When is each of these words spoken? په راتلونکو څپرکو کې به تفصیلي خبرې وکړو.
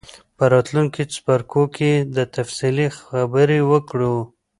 په 0.37 0.43
راتلونکو 0.53 1.01
څپرکو 1.15 1.63
کې 1.75 1.91
به 2.13 2.23
تفصیلي 2.35 2.87
خبرې 2.99 3.59
وکړو. 3.71 4.15